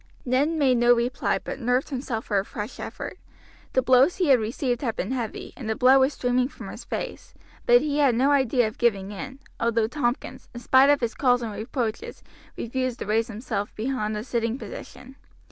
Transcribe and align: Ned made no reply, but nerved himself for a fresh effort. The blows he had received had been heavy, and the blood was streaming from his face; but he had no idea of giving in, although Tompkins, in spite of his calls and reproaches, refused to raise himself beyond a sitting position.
Ned 0.25 0.49
made 0.49 0.79
no 0.79 0.95
reply, 0.95 1.37
but 1.43 1.59
nerved 1.59 1.89
himself 1.89 2.25
for 2.25 2.39
a 2.39 2.43
fresh 2.43 2.79
effort. 2.79 3.19
The 3.73 3.83
blows 3.83 4.15
he 4.15 4.29
had 4.29 4.39
received 4.39 4.81
had 4.81 4.95
been 4.95 5.11
heavy, 5.11 5.53
and 5.55 5.69
the 5.69 5.75
blood 5.75 5.99
was 5.99 6.13
streaming 6.15 6.47
from 6.47 6.69
his 6.69 6.83
face; 6.83 7.35
but 7.67 7.81
he 7.81 7.99
had 7.99 8.15
no 8.15 8.31
idea 8.31 8.67
of 8.67 8.79
giving 8.79 9.11
in, 9.11 9.37
although 9.59 9.85
Tompkins, 9.85 10.49
in 10.55 10.59
spite 10.59 10.89
of 10.89 11.01
his 11.01 11.13
calls 11.13 11.43
and 11.43 11.53
reproaches, 11.53 12.23
refused 12.57 12.97
to 12.97 13.05
raise 13.05 13.27
himself 13.27 13.75
beyond 13.75 14.17
a 14.17 14.23
sitting 14.23 14.57
position. 14.57 15.17